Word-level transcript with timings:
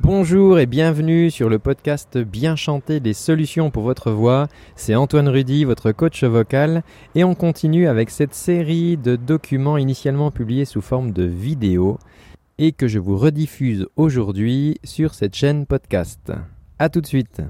Bonjour 0.00 0.58
et 0.58 0.66
bienvenue 0.66 1.30
sur 1.30 1.48
le 1.48 1.58
podcast 1.58 2.18
Bien 2.18 2.56
chanter 2.56 3.00
des 3.00 3.14
solutions 3.14 3.70
pour 3.70 3.84
votre 3.84 4.10
voix. 4.10 4.48
C'est 4.76 4.94
Antoine 4.94 5.28
Rudy, 5.28 5.64
votre 5.64 5.92
coach 5.92 6.24
vocal, 6.24 6.82
et 7.14 7.24
on 7.24 7.34
continue 7.34 7.86
avec 7.86 8.10
cette 8.10 8.34
série 8.34 8.96
de 8.96 9.16
documents 9.16 9.78
initialement 9.78 10.30
publiés 10.30 10.64
sous 10.64 10.82
forme 10.82 11.12
de 11.12 11.24
vidéo 11.24 11.98
et 12.58 12.72
que 12.72 12.88
je 12.88 12.98
vous 12.98 13.16
rediffuse 13.16 13.86
aujourd'hui 13.96 14.78
sur 14.84 15.14
cette 15.14 15.34
chaîne 15.34 15.64
podcast. 15.64 16.32
A 16.78 16.88
tout 16.88 17.00
de 17.00 17.06
suite. 17.06 17.40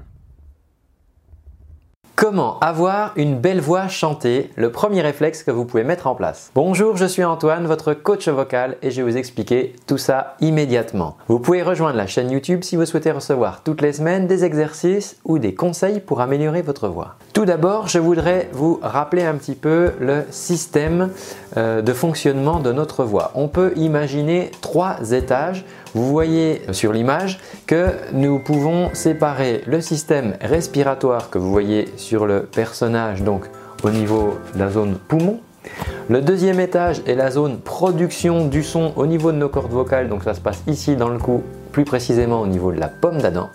Comment 2.15 2.59
avoir 2.59 3.11
une 3.17 3.37
belle 3.37 3.59
voix 3.59 3.89
chantée? 3.89 4.49
Le 4.55 4.71
premier 4.71 5.01
réflexe 5.01 5.43
que 5.43 5.51
vous 5.51 5.65
pouvez 5.65 5.83
mettre 5.83 6.07
en 6.07 6.15
place. 6.15 6.49
Bonjour, 6.55 6.95
je 6.95 7.03
suis 7.03 7.25
Antoine, 7.25 7.67
votre 7.67 7.93
coach 7.93 8.29
vocal 8.29 8.77
et 8.81 8.89
je 8.89 9.01
vais 9.01 9.11
vous 9.11 9.17
expliquer 9.17 9.75
tout 9.85 9.97
ça 9.97 10.37
immédiatement. 10.39 11.17
Vous 11.27 11.39
pouvez 11.39 11.61
rejoindre 11.61 11.97
la 11.97 12.07
chaîne 12.07 12.31
YouTube 12.31 12.63
si 12.63 12.77
vous 12.77 12.85
souhaitez 12.85 13.11
recevoir 13.11 13.63
toutes 13.63 13.81
les 13.81 13.91
semaines 13.91 14.27
des 14.27 14.45
exercices 14.45 15.17
ou 15.25 15.39
des 15.39 15.55
conseils 15.55 15.99
pour 15.99 16.21
améliorer 16.21 16.61
votre 16.61 16.87
voix. 16.87 17.15
Tout 17.35 17.43
d'abord, 17.43 17.89
je 17.89 17.99
voudrais 17.99 18.47
vous 18.53 18.79
rappeler 18.81 19.23
un 19.23 19.33
petit 19.35 19.55
peu 19.55 19.91
le 19.99 20.23
système 20.29 21.09
euh, 21.57 21.81
de 21.81 21.91
fonctionnement 21.91 22.61
de 22.61 22.71
notre 22.71 23.03
voix. 23.03 23.31
On 23.35 23.49
peut 23.49 23.73
imaginer 23.75 24.51
trois 24.61 25.11
étages 25.11 25.65
vous 25.93 26.07
voyez 26.07 26.61
sur 26.71 26.93
l'image 26.93 27.41
que 27.67 27.87
nous 28.13 28.39
pouvons 28.39 28.89
séparer 28.93 29.63
le 29.67 29.81
système 29.81 30.35
respiratoire 30.39 31.29
que 31.29 31.37
vous 31.37 31.51
voyez 31.51 31.89
sur 31.97 32.25
le 32.25 32.43
personnage, 32.43 33.21
donc 33.21 33.49
au 33.83 33.89
niveau 33.89 34.35
de 34.53 34.59
la 34.59 34.69
zone 34.69 34.95
poumon. 34.95 35.41
Le 36.07 36.21
deuxième 36.21 36.61
étage 36.61 37.01
est 37.05 37.15
la 37.15 37.31
zone 37.31 37.59
production 37.59 38.47
du 38.47 38.63
son 38.63 38.93
au 38.95 39.07
niveau 39.07 39.33
de 39.33 39.37
nos 39.37 39.49
cordes 39.49 39.73
vocales, 39.73 40.07
donc 40.07 40.23
ça 40.23 40.35
se 40.35 40.41
passe 40.41 40.63
ici 40.67 40.95
dans 40.95 41.09
le 41.09 41.19
cou, 41.19 41.43
plus 41.73 41.83
précisément 41.83 42.39
au 42.39 42.47
niveau 42.47 42.71
de 42.71 42.79
la 42.79 42.87
pomme 42.87 43.21
d'Adam. 43.21 43.49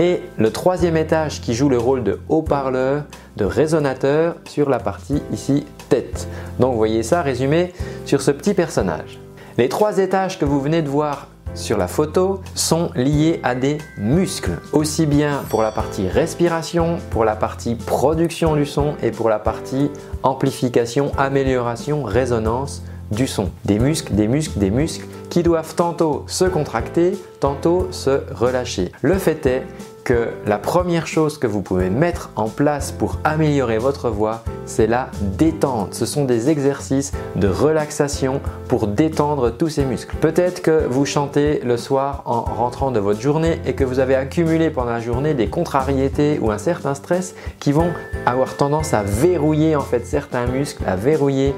Et 0.00 0.22
le 0.36 0.52
troisième 0.52 0.96
étage 0.96 1.40
qui 1.40 1.54
joue 1.54 1.68
le 1.68 1.78
rôle 1.78 2.04
de 2.04 2.20
haut-parleur, 2.28 3.02
de 3.38 3.44
résonateur 3.44 4.34
sur 4.46 4.68
la 4.68 4.78
partie 4.78 5.22
ici 5.32 5.64
tête. 5.88 6.28
Donc 6.58 6.76
voyez 6.76 7.02
ça 7.02 7.22
résumé 7.22 7.72
sur 8.04 8.20
ce 8.20 8.30
petit 8.30 8.52
personnage. 8.52 9.18
Les 9.56 9.68
trois 9.68 9.98
étages 9.98 10.38
que 10.38 10.44
vous 10.44 10.60
venez 10.60 10.82
de 10.82 10.88
voir 10.88 11.28
sur 11.54 11.78
la 11.78 11.88
photo 11.88 12.40
sont 12.54 12.90
liés 12.94 13.40
à 13.42 13.54
des 13.54 13.78
muscles, 13.96 14.58
aussi 14.72 15.06
bien 15.06 15.42
pour 15.48 15.62
la 15.62 15.72
partie 15.72 16.06
respiration, 16.06 16.98
pour 17.10 17.24
la 17.24 17.36
partie 17.36 17.74
production 17.74 18.54
du 18.54 18.66
son 18.66 18.94
et 19.02 19.10
pour 19.10 19.28
la 19.28 19.38
partie 19.38 19.90
amplification, 20.22 21.10
amélioration, 21.16 22.02
résonance 22.02 22.82
du 23.10 23.26
son. 23.26 23.50
Des 23.64 23.78
muscles, 23.78 24.14
des 24.14 24.28
muscles, 24.28 24.58
des 24.58 24.70
muscles 24.70 25.06
qui 25.30 25.42
doivent 25.42 25.74
tantôt 25.74 26.24
se 26.26 26.44
contracter, 26.44 27.18
tantôt 27.40 27.88
se 27.90 28.20
relâcher. 28.34 28.92
Le 29.02 29.14
fait 29.14 29.46
est 29.46 29.62
que 30.08 30.30
la 30.46 30.56
première 30.56 31.06
chose 31.06 31.36
que 31.36 31.46
vous 31.46 31.60
pouvez 31.60 31.90
mettre 31.90 32.30
en 32.34 32.48
place 32.48 32.92
pour 32.92 33.18
améliorer 33.24 33.76
votre 33.76 34.08
voix, 34.08 34.42
c'est 34.64 34.86
la 34.86 35.10
détente. 35.36 35.92
Ce 35.92 36.06
sont 36.06 36.24
des 36.24 36.48
exercices 36.48 37.12
de 37.36 37.46
relaxation 37.46 38.40
pour 38.68 38.86
détendre 38.86 39.50
tous 39.50 39.68
ces 39.68 39.84
muscles. 39.84 40.16
Peut-être 40.16 40.62
que 40.62 40.86
vous 40.88 41.04
chantez 41.04 41.60
le 41.62 41.76
soir 41.76 42.22
en 42.24 42.40
rentrant 42.40 42.90
de 42.90 43.00
votre 43.00 43.20
journée 43.20 43.60
et 43.66 43.74
que 43.74 43.84
vous 43.84 43.98
avez 43.98 44.14
accumulé 44.14 44.70
pendant 44.70 44.92
la 44.92 45.00
journée 45.00 45.34
des 45.34 45.48
contrariétés 45.48 46.38
ou 46.40 46.50
un 46.50 46.56
certain 46.56 46.94
stress 46.94 47.34
qui 47.60 47.72
vont 47.72 47.90
avoir 48.24 48.56
tendance 48.56 48.94
à 48.94 49.02
verrouiller 49.02 49.76
en 49.76 49.82
fait 49.82 50.06
certains 50.06 50.46
muscles, 50.46 50.84
à 50.86 50.96
verrouiller 50.96 51.54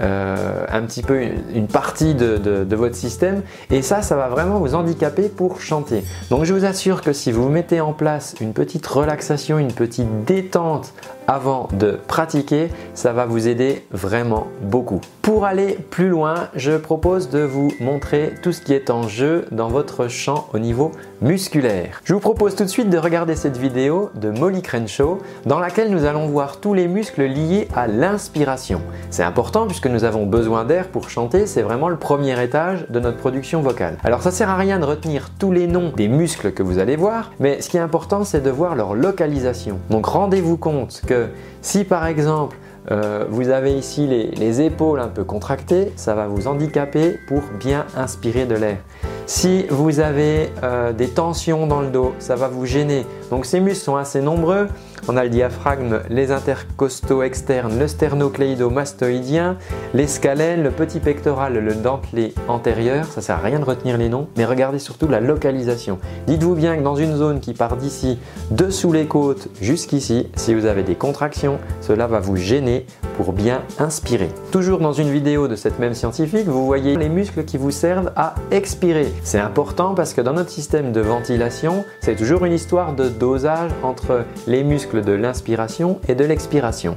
euh, 0.00 0.64
un 0.68 0.82
petit 0.82 1.02
peu 1.02 1.20
une, 1.54 1.66
partie 1.66 2.14
de, 2.14 2.74
votre 2.74 2.94
système 2.94 3.42
et 3.70 3.82
ça, 3.82 4.02
ça 4.02 4.16
va 4.16 4.28
vraiment 4.28 4.58
vous 4.58 4.74
handicaper 4.74 5.28
pour 5.28 5.60
chanter. 5.60 6.04
Donc 6.30 6.44
je 6.44 6.54
vous 6.54 6.64
assure 6.64 7.02
que 7.02 7.12
si 7.12 7.32
vous 7.32 7.48
mettez 7.48 7.80
en 7.80 7.92
place 7.92 8.34
une 8.40 8.52
petite 8.52 8.86
relaxation, 8.86 9.58
une 9.58 9.72
petite 9.72 10.24
détente 10.24 10.92
avant 11.28 11.68
de 11.74 11.98
pratiquer, 12.08 12.70
ça 12.94 13.12
va 13.12 13.26
vous 13.26 13.46
aider 13.46 13.84
vraiment 13.92 14.46
beaucoup. 14.62 15.00
Pour 15.20 15.44
aller 15.44 15.78
plus 15.90 16.08
loin, 16.08 16.48
je 16.54 16.72
propose 16.72 17.28
de 17.28 17.40
vous 17.40 17.70
montrer 17.80 18.32
tout 18.42 18.50
ce 18.50 18.62
qui 18.62 18.72
est 18.72 18.88
en 18.88 19.06
jeu 19.08 19.44
dans 19.52 19.68
votre 19.68 20.08
chant 20.08 20.48
au 20.54 20.58
niveau 20.58 20.90
musculaire. 21.20 22.00
Je 22.04 22.14
vous 22.14 22.20
propose 22.20 22.54
tout 22.54 22.64
de 22.64 22.68
suite 22.68 22.88
de 22.88 22.96
regarder 22.96 23.36
cette 23.36 23.58
vidéo 23.58 24.08
de 24.14 24.30
Molly 24.30 24.62
Crenshaw 24.62 25.18
dans 25.44 25.58
laquelle 25.58 25.90
nous 25.90 26.06
allons 26.06 26.28
voir 26.28 26.60
tous 26.60 26.72
les 26.72 26.88
muscles 26.88 27.24
liés 27.24 27.68
à 27.76 27.88
l'inspiration. 27.88 28.80
C'est 29.10 29.22
important 29.22 29.66
puisque 29.66 29.86
nous 29.86 30.04
avons 30.04 30.24
besoin 30.24 30.64
d'air 30.64 30.88
pour 30.88 31.10
chanter, 31.10 31.44
c'est 31.44 31.62
vraiment 31.62 31.90
le 31.90 31.96
premier 31.96 32.42
étage 32.42 32.86
de 32.88 33.00
notre 33.00 33.18
production 33.18 33.60
vocale. 33.60 33.98
Alors 34.04 34.22
ça 34.22 34.30
sert 34.30 34.48
à 34.48 34.56
rien 34.56 34.78
de 34.78 34.84
retenir 34.86 35.28
tous 35.38 35.52
les 35.52 35.66
noms 35.66 35.92
des 35.94 36.08
muscles 36.08 36.52
que 36.52 36.62
vous 36.62 36.78
allez 36.78 36.96
voir, 36.96 37.32
mais 37.38 37.60
ce 37.60 37.68
qui 37.68 37.76
est 37.76 37.80
important 37.80 38.24
c'est 38.24 38.40
de 38.40 38.50
voir 38.50 38.74
leur 38.76 38.94
localisation. 38.94 39.78
Donc 39.90 40.06
rendez-vous 40.06 40.56
compte 40.56 41.02
que 41.06 41.17
si 41.62 41.84
par 41.84 42.06
exemple 42.06 42.56
euh, 42.90 43.26
vous 43.28 43.50
avez 43.50 43.74
ici 43.74 44.06
les, 44.06 44.60
épaules 44.62 45.00
un 45.00 45.08
peu 45.08 45.24
contractées, 45.24 45.92
ça 45.96 46.14
va 46.14 46.26
vous 46.26 46.46
handicaper 46.46 47.18
pour 47.28 47.42
bien 47.58 47.84
inspirer 47.96 48.46
de 48.46 48.54
l'air. 48.54 48.78
Si 49.26 49.66
vous 49.68 50.00
avez 50.00 50.48
euh, 50.62 50.92
des 50.92 51.08
tensions 51.08 51.66
dans 51.66 51.82
le 51.82 51.88
dos, 51.88 52.14
ça 52.18 52.34
va 52.34 52.48
vous 52.48 52.64
gêner. 52.64 53.04
Donc 53.30 53.46
ces 53.46 53.60
muscles 53.60 53.84
sont 53.84 53.96
assez 53.96 54.20
nombreux. 54.20 54.68
On 55.06 55.16
a 55.16 55.24
le 55.24 55.30
diaphragme, 55.30 56.00
les 56.10 56.32
intercostaux 56.32 57.22
externes, 57.22 57.78
le 57.78 57.86
sternocléido-mastoïdien, 57.86 59.56
les 59.94 60.06
scalènes, 60.06 60.62
le 60.62 60.70
petit 60.70 61.00
pectoral, 61.00 61.54
le 61.54 61.74
dentelé 61.74 62.34
antérieur. 62.46 63.06
Ça 63.06 63.20
sert 63.20 63.36
à 63.36 63.40
rien 63.40 63.58
de 63.58 63.64
retenir 63.64 63.96
les 63.96 64.08
noms, 64.08 64.28
mais 64.36 64.44
regardez 64.44 64.78
surtout 64.78 65.08
la 65.08 65.20
localisation. 65.20 65.98
Dites-vous 66.26 66.54
bien 66.54 66.76
que 66.76 66.82
dans 66.82 66.96
une 66.96 67.16
zone 67.16 67.40
qui 67.40 67.54
part 67.54 67.76
d'ici, 67.76 68.18
dessous 68.50 68.92
les 68.92 69.06
côtes 69.06 69.48
jusqu'ici, 69.60 70.28
si 70.36 70.54
vous 70.54 70.66
avez 70.66 70.82
des 70.82 70.94
contractions, 70.94 71.58
cela 71.80 72.06
va 72.06 72.20
vous 72.20 72.36
gêner 72.36 72.86
pour 73.16 73.32
bien 73.32 73.62
inspirer. 73.78 74.28
Toujours 74.52 74.78
dans 74.78 74.92
une 74.92 75.10
vidéo 75.10 75.48
de 75.48 75.56
cette 75.56 75.78
même 75.78 75.94
scientifique, 75.94 76.46
vous 76.46 76.66
voyez 76.66 76.96
les 76.96 77.08
muscles 77.08 77.44
qui 77.44 77.56
vous 77.56 77.70
servent 77.70 78.12
à 78.14 78.34
expirer. 78.50 79.12
C'est 79.22 79.40
important 79.40 79.94
parce 79.94 80.14
que 80.14 80.20
dans 80.20 80.32
notre 80.32 80.50
système 80.50 80.92
de 80.92 81.00
ventilation, 81.00 81.84
c'est 82.00 82.16
toujours 82.16 82.44
une 82.44 82.52
histoire 82.52 82.94
de 82.94 83.08
dosage 83.18 83.70
entre 83.82 84.24
les 84.46 84.62
muscles 84.62 85.02
de 85.02 85.12
l'inspiration 85.12 86.00
et 86.08 86.14
de 86.14 86.24
l'expiration. 86.24 86.96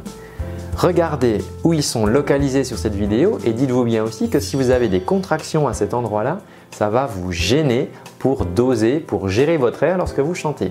Regardez 0.78 1.40
où 1.64 1.74
ils 1.74 1.84
sont 1.84 2.06
localisés 2.06 2.64
sur 2.64 2.78
cette 2.78 2.96
vidéo 2.96 3.38
et 3.46 3.52
dites-vous 3.52 3.84
bien 3.84 4.04
aussi 4.04 4.30
que 4.30 4.40
si 4.40 4.56
vous 4.56 4.70
avez 4.70 4.88
des 4.88 5.02
contractions 5.02 5.68
à 5.68 5.74
cet 5.74 5.94
endroit-là, 5.94 6.40
ça 6.72 6.90
va 6.90 7.06
vous 7.06 7.32
gêner 7.32 7.90
pour 8.20 8.46
doser, 8.46 9.00
pour 9.00 9.28
gérer 9.28 9.58
votre 9.58 9.84
air 9.84 9.98
lorsque 9.98 10.20
vous 10.20 10.36
chantez. 10.36 10.70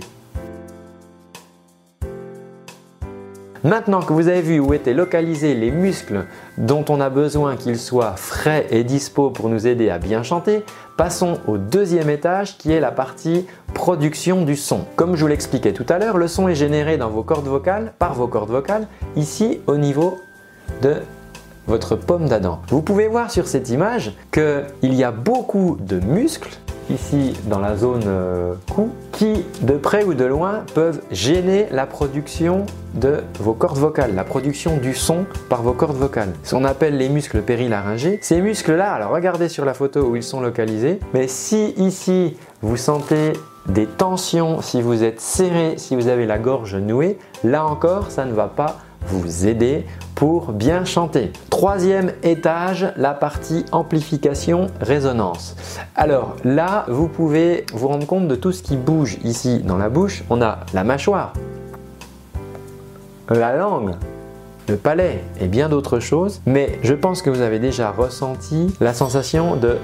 Maintenant 3.62 4.00
que 4.00 4.14
vous 4.14 4.28
avez 4.28 4.40
vu 4.40 4.58
où 4.58 4.72
étaient 4.72 4.94
localisés 4.94 5.54
les 5.54 5.70
muscles 5.70 6.24
dont 6.56 6.82
on 6.88 6.98
a 6.98 7.10
besoin 7.10 7.56
qu'ils 7.56 7.78
soient 7.78 8.14
frais 8.16 8.66
et 8.70 8.84
dispo 8.84 9.28
pour 9.28 9.50
nous 9.50 9.66
aider 9.66 9.90
à 9.90 9.98
bien 9.98 10.22
chanter, 10.22 10.64
passons 10.96 11.38
au 11.46 11.58
deuxième 11.58 12.08
étage 12.08 12.56
qui 12.56 12.72
est 12.72 12.80
la 12.80 12.90
partie 12.90 13.46
production 13.80 14.42
du 14.42 14.56
son. 14.56 14.80
Comme 14.94 15.16
je 15.16 15.22
vous 15.22 15.26
l'expliquais 15.26 15.72
tout 15.72 15.86
à 15.88 15.98
l'heure, 15.98 16.18
le 16.18 16.28
son 16.28 16.48
est 16.48 16.54
généré 16.54 16.98
dans 16.98 17.08
vos 17.08 17.22
cordes 17.22 17.46
vocales, 17.46 17.94
par 17.98 18.12
vos 18.12 18.26
cordes 18.26 18.50
vocales, 18.50 18.86
ici 19.16 19.62
au 19.66 19.78
niveau 19.78 20.20
de 20.82 20.96
votre 21.66 21.96
pomme 21.96 22.28
d'Adam. 22.28 22.60
Vous 22.68 22.82
pouvez 22.82 23.08
voir 23.08 23.30
sur 23.30 23.48
cette 23.48 23.70
image 23.70 24.12
qu'il 24.32 24.94
y 24.94 25.02
a 25.02 25.10
beaucoup 25.12 25.78
de 25.80 25.98
muscles 25.98 26.50
ici 26.90 27.32
dans 27.48 27.58
la 27.58 27.74
zone 27.74 28.02
euh, 28.06 28.52
cou 28.70 28.90
qui 29.12 29.46
de 29.62 29.78
près 29.78 30.04
ou 30.04 30.12
de 30.12 30.26
loin 30.26 30.64
peuvent 30.74 31.00
gêner 31.10 31.66
la 31.70 31.86
production 31.86 32.66
de 32.92 33.22
vos 33.38 33.54
cordes 33.54 33.78
vocales, 33.78 34.14
la 34.14 34.24
production 34.24 34.76
du 34.76 34.92
son 34.92 35.24
par 35.48 35.62
vos 35.62 35.72
cordes 35.72 35.96
vocales. 35.96 36.34
Ce 36.42 36.54
qu'on 36.54 36.64
appelle 36.64 36.98
les 36.98 37.08
muscles 37.08 37.40
périlaryngés. 37.40 38.18
Ces 38.20 38.42
muscles-là, 38.42 38.92
alors 38.92 39.12
regardez 39.12 39.48
sur 39.48 39.64
la 39.64 39.72
photo 39.72 40.02
où 40.02 40.16
ils 40.16 40.22
sont 40.22 40.42
localisés, 40.42 41.00
mais 41.14 41.28
si 41.28 41.70
ici 41.78 42.36
vous 42.60 42.76
sentez 42.76 43.32
des 43.66 43.86
tensions, 43.86 44.62
si 44.62 44.82
vous 44.82 45.02
êtes 45.02 45.20
serré, 45.20 45.74
si 45.76 45.96
vous 45.96 46.08
avez 46.08 46.26
la 46.26 46.38
gorge 46.38 46.76
nouée, 46.76 47.18
là 47.44 47.66
encore, 47.66 48.10
ça 48.10 48.24
ne 48.24 48.32
va 48.32 48.48
pas 48.48 48.78
vous 49.06 49.46
aider 49.46 49.86
pour 50.14 50.52
bien 50.52 50.84
chanter. 50.84 51.32
Troisième 51.48 52.12
étage, 52.22 52.92
la 52.96 53.14
partie 53.14 53.64
amplification 53.72 54.66
résonance. 54.80 55.56
Alors 55.96 56.36
là, 56.44 56.84
vous 56.88 57.08
pouvez 57.08 57.64
vous 57.72 57.88
rendre 57.88 58.06
compte 58.06 58.28
de 58.28 58.34
tout 58.34 58.52
ce 58.52 58.62
qui 58.62 58.76
bouge 58.76 59.18
ici 59.24 59.60
dans 59.60 59.78
la 59.78 59.88
bouche. 59.88 60.24
On 60.30 60.42
a 60.42 60.60
la 60.74 60.84
mâchoire, 60.84 61.32
la 63.30 63.56
langue, 63.56 63.94
le 64.68 64.76
palais 64.76 65.24
et 65.40 65.46
bien 65.46 65.68
d'autres 65.68 66.00
choses. 66.00 66.40
Mais 66.46 66.78
je 66.82 66.94
pense 66.94 67.22
que 67.22 67.30
vous 67.30 67.40
avez 67.40 67.58
déjà 67.58 67.90
ressenti 67.90 68.74
la 68.80 68.94
sensation 68.94 69.56
de 69.56 69.78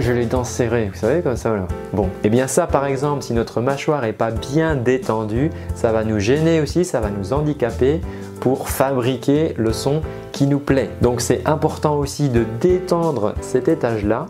je 0.00 0.12
les 0.12 0.26
dents 0.26 0.44
serrées, 0.44 0.90
vous 0.92 0.98
savez 0.98 1.22
comme 1.22 1.36
ça 1.36 1.54
là. 1.54 1.66
Bon, 1.92 2.04
et 2.04 2.08
eh 2.24 2.30
bien 2.30 2.46
ça 2.46 2.66
par 2.66 2.86
exemple, 2.86 3.22
si 3.22 3.32
notre 3.32 3.60
mâchoire 3.60 4.02
n'est 4.02 4.12
pas 4.12 4.30
bien 4.30 4.76
détendue, 4.76 5.50
ça 5.74 5.92
va 5.92 6.04
nous 6.04 6.18
gêner 6.18 6.60
aussi, 6.60 6.84
ça 6.84 7.00
va 7.00 7.10
nous 7.10 7.32
handicaper 7.32 8.00
pour 8.40 8.68
fabriquer 8.68 9.54
le 9.56 9.72
son 9.72 10.02
qui 10.32 10.46
nous 10.46 10.60
plaît. 10.60 10.90
Donc 11.02 11.20
c'est 11.20 11.46
important 11.46 11.96
aussi 11.96 12.28
de 12.28 12.44
détendre 12.60 13.34
cet 13.40 13.68
étage 13.68 14.04
là 14.04 14.26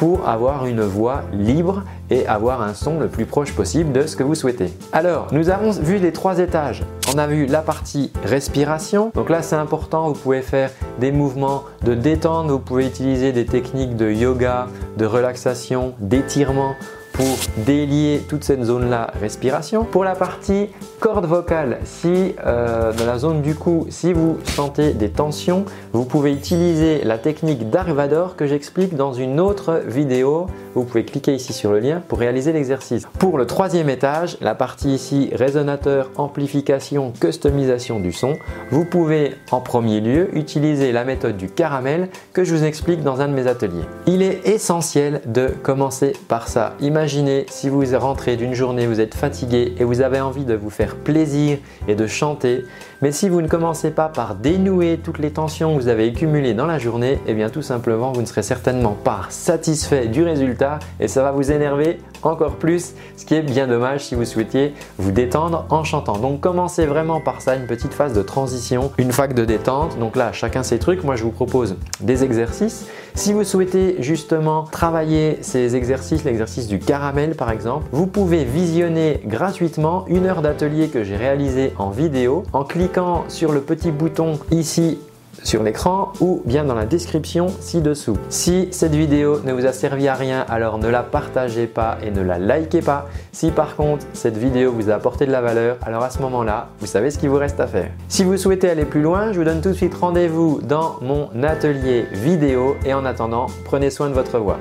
pour 0.00 0.26
avoir 0.26 0.64
une 0.64 0.80
voix 0.80 1.24
libre 1.30 1.84
et 2.08 2.26
avoir 2.26 2.62
un 2.62 2.72
son 2.72 2.98
le 2.98 3.08
plus 3.08 3.26
proche 3.26 3.52
possible 3.52 3.92
de 3.92 4.06
ce 4.06 4.16
que 4.16 4.22
vous 4.22 4.34
souhaitez. 4.34 4.72
Alors, 4.94 5.26
nous 5.30 5.50
avons 5.50 5.72
vu 5.72 5.98
les 5.98 6.10
trois 6.10 6.38
étages. 6.38 6.82
On 7.14 7.18
a 7.18 7.26
vu 7.26 7.44
la 7.44 7.60
partie 7.60 8.10
respiration. 8.24 9.12
Donc 9.14 9.28
là, 9.28 9.42
c'est 9.42 9.56
important, 9.56 10.08
vous 10.08 10.18
pouvez 10.18 10.40
faire 10.40 10.70
des 11.00 11.12
mouvements 11.12 11.64
de 11.84 11.92
détente, 11.94 12.48
vous 12.48 12.60
pouvez 12.60 12.86
utiliser 12.86 13.32
des 13.32 13.44
techniques 13.44 13.94
de 13.94 14.10
yoga, 14.10 14.68
de 14.96 15.04
relaxation, 15.04 15.92
d'étirement 15.98 16.76
pour 17.20 17.36
délier 17.66 18.22
toute 18.26 18.44
cette 18.44 18.64
zone-là 18.64 19.12
respiration. 19.20 19.84
Pour 19.84 20.04
la 20.04 20.14
partie 20.14 20.70
corde 21.00 21.26
vocale, 21.26 21.78
si 21.84 22.34
euh, 22.46 22.94
dans 22.94 23.04
la 23.04 23.18
zone 23.18 23.42
du 23.42 23.54
cou, 23.54 23.84
si 23.90 24.14
vous 24.14 24.38
sentez 24.44 24.94
des 24.94 25.10
tensions, 25.10 25.66
vous 25.92 26.06
pouvez 26.06 26.32
utiliser 26.32 27.04
la 27.04 27.18
technique 27.18 27.68
d'Arvador 27.68 28.36
que 28.36 28.46
j'explique 28.46 28.96
dans 28.96 29.12
une 29.12 29.38
autre 29.38 29.82
vidéo. 29.86 30.46
Vous 30.74 30.84
pouvez 30.84 31.04
cliquer 31.04 31.34
ici 31.34 31.52
sur 31.52 31.72
le 31.72 31.80
lien 31.80 32.02
pour 32.06 32.18
réaliser 32.18 32.52
l'exercice. 32.52 33.06
Pour 33.18 33.38
le 33.38 33.46
troisième 33.46 33.90
étage, 33.90 34.36
la 34.40 34.54
partie 34.54 34.94
ici 34.94 35.30
résonateur, 35.32 36.10
amplification, 36.16 37.12
customisation 37.20 37.98
du 37.98 38.12
son, 38.12 38.36
vous 38.70 38.84
pouvez 38.84 39.34
en 39.50 39.60
premier 39.60 40.00
lieu 40.00 40.28
utiliser 40.36 40.92
la 40.92 41.04
méthode 41.04 41.36
du 41.36 41.48
caramel 41.48 42.08
que 42.32 42.44
je 42.44 42.54
vous 42.54 42.64
explique 42.64 43.02
dans 43.02 43.20
un 43.20 43.28
de 43.28 43.34
mes 43.34 43.46
ateliers. 43.46 43.84
Il 44.06 44.22
est 44.22 44.46
essentiel 44.46 45.22
de 45.26 45.48
commencer 45.48 46.12
par 46.28 46.48
ça. 46.48 46.74
Imaginez 46.80 47.46
si 47.48 47.68
vous 47.68 47.82
rentrez 47.98 48.36
d'une 48.36 48.54
journée, 48.54 48.86
vous 48.86 49.00
êtes 49.00 49.14
fatigué 49.14 49.74
et 49.78 49.84
vous 49.84 50.00
avez 50.00 50.20
envie 50.20 50.44
de 50.44 50.54
vous 50.54 50.70
faire 50.70 50.96
plaisir 50.96 51.58
et 51.88 51.94
de 51.94 52.06
chanter. 52.06 52.64
Mais 53.02 53.12
si 53.12 53.30
vous 53.30 53.40
ne 53.40 53.48
commencez 53.48 53.90
pas 53.90 54.10
par 54.10 54.34
dénouer 54.34 55.00
toutes 55.02 55.20
les 55.20 55.30
tensions 55.30 55.74
que 55.74 55.80
vous 55.80 55.88
avez 55.88 56.08
accumulées 56.08 56.52
dans 56.52 56.66
la 56.66 56.78
journée, 56.78 57.18
eh 57.26 57.32
bien 57.32 57.48
tout 57.48 57.62
simplement 57.62 58.12
vous 58.12 58.20
ne 58.20 58.26
serez 58.26 58.42
certainement 58.42 58.92
pas 58.92 59.22
satisfait 59.30 60.06
du 60.06 60.22
résultat 60.22 60.80
et 61.00 61.08
ça 61.08 61.22
va 61.22 61.32
vous 61.32 61.50
énerver 61.50 61.98
encore 62.22 62.56
plus, 62.56 62.94
ce 63.16 63.24
qui 63.24 63.34
est 63.34 63.42
bien 63.42 63.66
dommage 63.66 64.04
si 64.04 64.14
vous 64.14 64.24
souhaitiez 64.24 64.74
vous 64.98 65.12
détendre 65.12 65.66
en 65.70 65.84
chantant. 65.84 66.18
Donc 66.18 66.40
commencez 66.40 66.86
vraiment 66.86 67.20
par 67.20 67.40
ça, 67.40 67.56
une 67.56 67.66
petite 67.66 67.94
phase 67.94 68.12
de 68.12 68.22
transition, 68.22 68.92
une 68.98 69.12
fac 69.12 69.34
de 69.34 69.44
détente. 69.44 69.98
Donc 69.98 70.16
là, 70.16 70.32
chacun 70.32 70.62
ses 70.62 70.78
trucs. 70.78 71.04
Moi, 71.04 71.16
je 71.16 71.22
vous 71.22 71.30
propose 71.30 71.76
des 72.00 72.24
exercices. 72.24 72.86
Si 73.14 73.32
vous 73.32 73.44
souhaitez 73.44 73.96
justement 74.00 74.64
travailler 74.64 75.38
ces 75.42 75.76
exercices, 75.76 76.24
l'exercice 76.24 76.68
du 76.68 76.78
caramel 76.78 77.34
par 77.34 77.50
exemple, 77.50 77.86
vous 77.92 78.06
pouvez 78.06 78.44
visionner 78.44 79.20
gratuitement 79.26 80.04
une 80.08 80.26
heure 80.26 80.42
d'atelier 80.42 80.88
que 80.88 81.02
j'ai 81.02 81.16
réalisé 81.16 81.72
en 81.78 81.90
vidéo 81.90 82.44
en 82.52 82.64
cliquant 82.64 83.24
sur 83.28 83.52
le 83.52 83.60
petit 83.60 83.90
bouton 83.90 84.38
ici 84.50 84.98
sur 85.42 85.62
l'écran 85.62 86.12
ou 86.20 86.42
bien 86.44 86.64
dans 86.64 86.74
la 86.74 86.86
description 86.86 87.48
ci-dessous. 87.60 88.16
Si 88.28 88.68
cette 88.70 88.94
vidéo 88.94 89.40
ne 89.44 89.52
vous 89.52 89.66
a 89.66 89.72
servi 89.72 90.08
à 90.08 90.14
rien, 90.14 90.44
alors 90.48 90.78
ne 90.78 90.88
la 90.88 91.02
partagez 91.02 91.66
pas 91.66 91.98
et 92.02 92.10
ne 92.10 92.22
la 92.22 92.38
likez 92.38 92.82
pas. 92.82 93.08
Si 93.32 93.50
par 93.50 93.76
contre 93.76 94.06
cette 94.12 94.36
vidéo 94.36 94.72
vous 94.72 94.90
a 94.90 94.94
apporté 94.94 95.26
de 95.26 95.32
la 95.32 95.40
valeur, 95.40 95.76
alors 95.82 96.02
à 96.02 96.10
ce 96.10 96.20
moment-là, 96.20 96.68
vous 96.80 96.86
savez 96.86 97.10
ce 97.10 97.18
qu'il 97.18 97.30
vous 97.30 97.36
reste 97.36 97.60
à 97.60 97.66
faire. 97.66 97.90
Si 98.08 98.24
vous 98.24 98.36
souhaitez 98.36 98.70
aller 98.70 98.84
plus 98.84 99.02
loin, 99.02 99.32
je 99.32 99.38
vous 99.38 99.44
donne 99.44 99.60
tout 99.60 99.70
de 99.70 99.74
suite 99.74 99.94
rendez-vous 99.94 100.60
dans 100.62 100.96
mon 101.00 101.28
atelier 101.42 102.06
vidéo 102.12 102.76
et 102.84 102.94
en 102.94 103.04
attendant, 103.04 103.46
prenez 103.64 103.90
soin 103.90 104.08
de 104.08 104.14
votre 104.14 104.38
voix. 104.38 104.58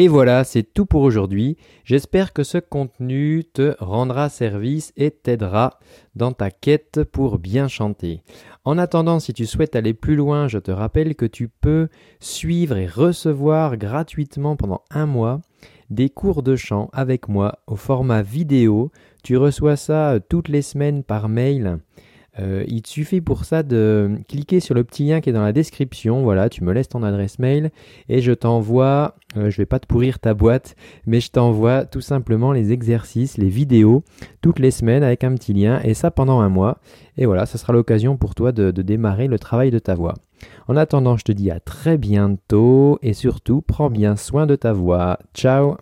Et 0.00 0.06
voilà, 0.06 0.44
c'est 0.44 0.62
tout 0.62 0.86
pour 0.86 1.02
aujourd'hui. 1.02 1.56
J'espère 1.82 2.32
que 2.32 2.44
ce 2.44 2.58
contenu 2.58 3.42
te 3.52 3.74
rendra 3.80 4.28
service 4.28 4.92
et 4.96 5.10
t'aidera 5.10 5.80
dans 6.14 6.30
ta 6.30 6.52
quête 6.52 7.02
pour 7.02 7.40
bien 7.40 7.66
chanter. 7.66 8.22
En 8.64 8.78
attendant, 8.78 9.18
si 9.18 9.32
tu 9.32 9.44
souhaites 9.44 9.74
aller 9.74 9.94
plus 9.94 10.14
loin, 10.14 10.46
je 10.46 10.58
te 10.58 10.70
rappelle 10.70 11.16
que 11.16 11.26
tu 11.26 11.48
peux 11.48 11.88
suivre 12.20 12.76
et 12.76 12.86
recevoir 12.86 13.76
gratuitement 13.76 14.54
pendant 14.54 14.84
un 14.92 15.06
mois 15.06 15.40
des 15.90 16.10
cours 16.10 16.44
de 16.44 16.54
chant 16.54 16.90
avec 16.92 17.28
moi 17.28 17.58
au 17.66 17.74
format 17.74 18.22
vidéo. 18.22 18.92
Tu 19.24 19.36
reçois 19.36 19.74
ça 19.74 20.20
toutes 20.28 20.48
les 20.48 20.62
semaines 20.62 21.02
par 21.02 21.28
mail 21.28 21.80
euh, 22.40 22.64
il 22.68 22.82
te 22.82 22.88
suffit 22.88 23.20
pour 23.20 23.44
ça 23.44 23.62
de 23.62 24.18
cliquer 24.28 24.60
sur 24.60 24.74
le 24.74 24.84
petit 24.84 25.04
lien 25.04 25.20
qui 25.20 25.30
est 25.30 25.32
dans 25.32 25.42
la 25.42 25.52
description. 25.52 26.22
Voilà, 26.22 26.48
tu 26.48 26.64
me 26.64 26.72
laisses 26.72 26.88
ton 26.88 27.02
adresse 27.02 27.38
mail 27.38 27.70
et 28.08 28.20
je 28.20 28.32
t'envoie, 28.32 29.16
euh, 29.36 29.50
je 29.50 29.56
vais 29.56 29.66
pas 29.66 29.80
te 29.80 29.86
pourrir 29.86 30.18
ta 30.18 30.34
boîte, 30.34 30.76
mais 31.06 31.20
je 31.20 31.30
t'envoie 31.30 31.84
tout 31.84 32.00
simplement 32.00 32.52
les 32.52 32.72
exercices, 32.72 33.38
les 33.38 33.48
vidéos 33.48 34.04
toutes 34.40 34.58
les 34.58 34.70
semaines 34.70 35.02
avec 35.02 35.24
un 35.24 35.34
petit 35.34 35.52
lien 35.52 35.80
et 35.82 35.94
ça 35.94 36.10
pendant 36.10 36.40
un 36.40 36.48
mois. 36.48 36.78
Et 37.16 37.26
voilà, 37.26 37.46
ça 37.46 37.58
sera 37.58 37.72
l'occasion 37.72 38.16
pour 38.16 38.34
toi 38.34 38.52
de 38.52 38.70
démarrer 38.70 39.26
le 39.26 39.38
travail 39.38 39.70
de 39.70 39.78
ta 39.78 39.94
voix. 39.94 40.14
En 40.68 40.76
attendant, 40.76 41.16
je 41.16 41.24
te 41.24 41.32
dis 41.32 41.50
à 41.50 41.58
très 41.58 41.98
bientôt 41.98 42.98
et 43.02 43.12
surtout, 43.12 43.62
prends 43.62 43.90
bien 43.90 44.16
soin 44.16 44.46
de 44.46 44.54
ta 44.54 44.72
voix. 44.72 45.18
Ciao 45.34 45.78